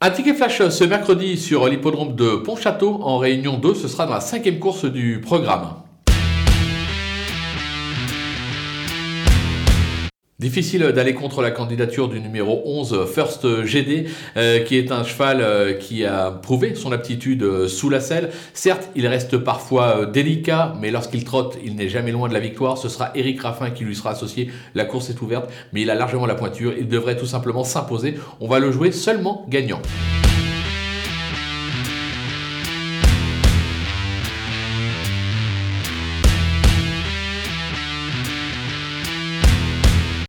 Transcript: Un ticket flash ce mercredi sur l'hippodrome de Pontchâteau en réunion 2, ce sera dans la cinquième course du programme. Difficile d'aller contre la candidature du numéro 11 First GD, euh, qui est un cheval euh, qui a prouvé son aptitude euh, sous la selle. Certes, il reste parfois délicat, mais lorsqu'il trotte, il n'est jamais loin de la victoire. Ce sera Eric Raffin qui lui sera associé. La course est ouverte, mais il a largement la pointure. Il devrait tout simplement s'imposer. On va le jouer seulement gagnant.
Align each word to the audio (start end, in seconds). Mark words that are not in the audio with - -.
Un 0.00 0.10
ticket 0.10 0.34
flash 0.34 0.62
ce 0.68 0.84
mercredi 0.84 1.36
sur 1.36 1.66
l'hippodrome 1.66 2.14
de 2.14 2.36
Pontchâteau 2.36 3.00
en 3.02 3.18
réunion 3.18 3.58
2, 3.58 3.74
ce 3.74 3.88
sera 3.88 4.06
dans 4.06 4.14
la 4.14 4.20
cinquième 4.20 4.60
course 4.60 4.84
du 4.84 5.20
programme. 5.20 5.70
Difficile 10.40 10.92
d'aller 10.92 11.14
contre 11.14 11.42
la 11.42 11.50
candidature 11.50 12.08
du 12.08 12.20
numéro 12.20 12.62
11 12.64 13.06
First 13.12 13.64
GD, 13.64 14.06
euh, 14.36 14.60
qui 14.60 14.78
est 14.78 14.92
un 14.92 15.02
cheval 15.02 15.40
euh, 15.40 15.72
qui 15.72 16.04
a 16.04 16.30
prouvé 16.30 16.76
son 16.76 16.92
aptitude 16.92 17.42
euh, 17.42 17.66
sous 17.66 17.90
la 17.90 17.98
selle. 17.98 18.30
Certes, 18.54 18.88
il 18.94 19.08
reste 19.08 19.38
parfois 19.38 20.06
délicat, 20.06 20.76
mais 20.80 20.92
lorsqu'il 20.92 21.24
trotte, 21.24 21.58
il 21.64 21.74
n'est 21.74 21.88
jamais 21.88 22.12
loin 22.12 22.28
de 22.28 22.34
la 22.34 22.38
victoire. 22.38 22.78
Ce 22.78 22.88
sera 22.88 23.10
Eric 23.16 23.42
Raffin 23.42 23.70
qui 23.70 23.82
lui 23.82 23.96
sera 23.96 24.10
associé. 24.10 24.48
La 24.76 24.84
course 24.84 25.10
est 25.10 25.20
ouverte, 25.22 25.50
mais 25.72 25.80
il 25.80 25.90
a 25.90 25.96
largement 25.96 26.26
la 26.26 26.36
pointure. 26.36 26.72
Il 26.78 26.86
devrait 26.86 27.16
tout 27.16 27.26
simplement 27.26 27.64
s'imposer. 27.64 28.14
On 28.38 28.46
va 28.46 28.60
le 28.60 28.70
jouer 28.70 28.92
seulement 28.92 29.44
gagnant. 29.48 29.82